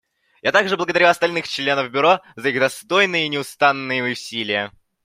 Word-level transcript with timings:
Я 0.41 0.51
также 0.51 0.77
благодарю 0.77 1.09
остальных 1.09 1.47
членов 1.47 1.91
Бюро 1.91 2.21
за 2.35 2.49
их 2.49 2.59
достойные 2.59 3.27
и 3.27 3.29
неустанные 3.29 4.03
усилия. 4.11 4.71